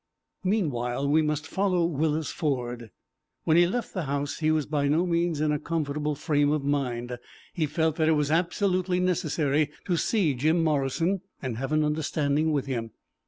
[0.43, 2.89] Meanwhile, we must follow Willis Ford.
[3.43, 6.63] When he left the house, he was by no means in a comfortable frame of
[6.63, 7.19] mind.
[7.53, 12.51] He felt that it was absolutely necessary to see Jim Morrison, and have an understanding
[12.51, 12.89] with him.